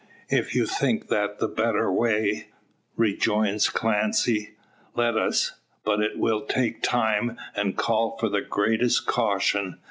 [0.29, 2.47] "If you think that the better way,"
[2.95, 4.55] rejoins Clancy,
[4.95, 5.59] "let us.
[5.83, 9.79] But it will take time, and call for the greatest caution.